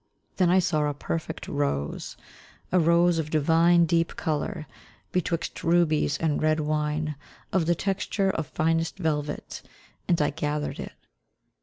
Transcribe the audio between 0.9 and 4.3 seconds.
perfect rose, a rose of divine, deep